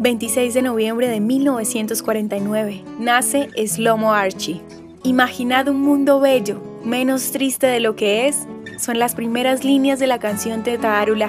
26 0.00 0.54
de 0.54 0.62
noviembre 0.62 1.08
de 1.08 1.20
1949, 1.20 2.82
nace 2.98 3.48
Slomo 3.66 4.12
Archie. 4.12 4.60
Imaginad 5.04 5.68
un 5.68 5.80
mundo 5.82 6.18
bello, 6.18 6.60
menos 6.84 7.30
triste 7.30 7.68
de 7.68 7.78
lo 7.78 7.94
que 7.94 8.26
es, 8.26 8.48
son 8.78 8.98
las 8.98 9.14
primeras 9.14 9.64
líneas 9.64 10.00
de 10.00 10.08
la 10.08 10.18
canción 10.18 10.64
de 10.64 10.78
Ta'arul 10.78 11.22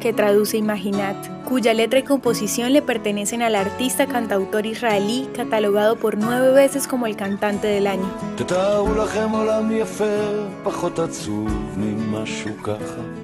que 0.00 0.12
traduce 0.12 0.58
Imaginad, 0.58 1.16
cuya 1.46 1.72
letra 1.72 2.00
y 2.00 2.02
composición 2.02 2.72
le 2.72 2.82
pertenecen 2.82 3.40
al 3.40 3.54
artista 3.54 4.06
cantautor 4.06 4.66
israelí 4.66 5.28
catalogado 5.34 5.96
por 5.96 6.18
nueve 6.18 6.50
veces 6.50 6.86
como 6.86 7.06
el 7.06 7.16
cantante 7.16 7.66
del 7.68 7.86
año. 7.86 8.06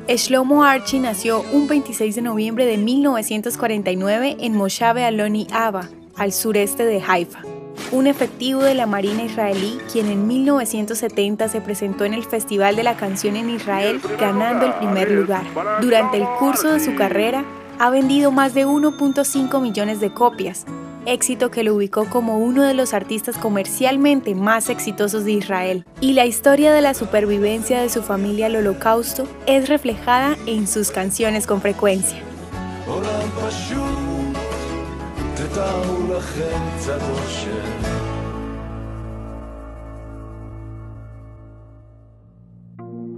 Shlomo 0.08 0.64
Archie 0.64 1.00
nació 1.00 1.44
un 1.52 1.68
26 1.68 2.14
de 2.14 2.22
noviembre 2.22 2.64
de 2.64 2.78
1949 2.78 4.36
en 4.40 4.56
Moshabe 4.56 5.04
Aloni 5.04 5.46
Aba, 5.52 5.90
al 6.16 6.32
sureste 6.32 6.86
de 6.86 7.02
Haifa 7.06 7.42
un 7.90 8.06
efectivo 8.06 8.62
de 8.62 8.74
la 8.74 8.86
Marina 8.86 9.22
israelí 9.22 9.78
quien 9.92 10.06
en 10.06 10.26
1970 10.26 11.48
se 11.48 11.60
presentó 11.60 12.04
en 12.04 12.14
el 12.14 12.24
Festival 12.24 12.74
de 12.74 12.82
la 12.82 12.96
Canción 12.96 13.36
en 13.36 13.50
Israel 13.50 14.00
ganando 14.18 14.66
el 14.66 14.72
primer 14.74 15.10
lugar. 15.10 15.44
Durante 15.80 16.16
el 16.16 16.24
curso 16.38 16.72
de 16.72 16.80
su 16.80 16.94
carrera 16.94 17.44
ha 17.78 17.90
vendido 17.90 18.30
más 18.30 18.54
de 18.54 18.66
1.5 18.66 19.60
millones 19.60 20.00
de 20.00 20.12
copias, 20.12 20.64
éxito 21.06 21.50
que 21.50 21.62
lo 21.64 21.74
ubicó 21.74 22.08
como 22.08 22.38
uno 22.38 22.62
de 22.62 22.74
los 22.74 22.94
artistas 22.94 23.36
comercialmente 23.36 24.34
más 24.34 24.68
exitosos 24.68 25.24
de 25.24 25.32
Israel. 25.32 25.84
Y 26.00 26.12
la 26.12 26.26
historia 26.26 26.72
de 26.72 26.80
la 26.80 26.94
supervivencia 26.94 27.80
de 27.80 27.88
su 27.88 28.02
familia 28.02 28.46
al 28.46 28.56
holocausto 28.56 29.26
es 29.46 29.68
reflejada 29.68 30.36
en 30.46 30.66
sus 30.66 30.90
canciones 30.90 31.46
con 31.46 31.60
frecuencia. 31.60 32.18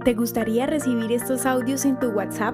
¿Te 0.03 0.13
gustaría 0.13 0.67
recibir 0.67 1.11
estos 1.11 1.47
audios 1.47 1.83
en 1.83 1.99
tu 1.99 2.09
WhatsApp? 2.09 2.53